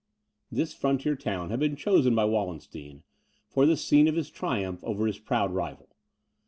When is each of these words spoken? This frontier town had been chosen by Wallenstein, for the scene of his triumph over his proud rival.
This 0.51 0.73
frontier 0.73 1.15
town 1.15 1.51
had 1.51 1.59
been 1.59 1.75
chosen 1.75 2.15
by 2.15 2.25
Wallenstein, 2.25 3.03
for 3.47 3.67
the 3.67 3.77
scene 3.77 4.07
of 4.07 4.15
his 4.15 4.31
triumph 4.31 4.83
over 4.83 5.05
his 5.05 5.19
proud 5.19 5.53
rival. 5.53 5.95